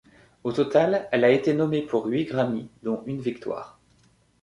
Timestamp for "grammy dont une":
2.25-3.21